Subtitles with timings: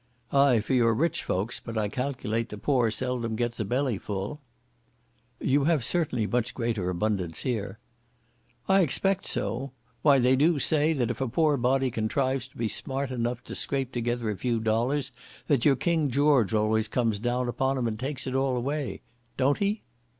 [0.31, 4.41] "Ay, for your rich folks, but I calculate the poor seldom gets a belly full."
[5.39, 7.77] "You have certainly much greater abundance here."
[8.67, 9.73] "I expect so.
[10.01, 13.53] Why they do say, that if a poor body contrives to be smart enough to
[13.53, 15.11] scrape together a few dollars,
[15.45, 19.01] that your King George always comes down upon 'em, and takes it all away.
[19.37, 19.83] Don't he?"